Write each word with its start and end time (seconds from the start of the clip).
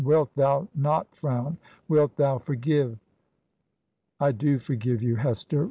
'Wilt 0.03 0.33
thou 0.33 0.67
not 0.73 1.15
frown? 1.15 1.59
Wilt 1.87 2.15
thou 2.15 2.39
forgive?' 2.39 2.97
'I 4.19 4.31
do 4.31 4.57
forgive 4.57 5.03
you, 5.03 5.15
Hester?' 5.17 5.59